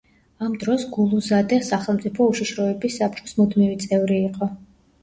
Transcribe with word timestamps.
ამ 0.45 0.53
დროს 0.63 0.85
გულუზადე 0.95 1.61
სახელმწიფო 1.67 2.27
უშიშროების 2.35 2.99
საბჭოს 3.03 3.39
მუდმივი 3.43 3.81
წევრი 3.87 4.21
იყო. 4.27 4.53